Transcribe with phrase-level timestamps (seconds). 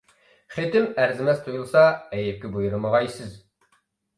[0.53, 1.83] خېتىم ئەرزىمەس تۇيۇلسا
[2.17, 3.37] ئەيىبكە بۇيرۇمىغايسىز.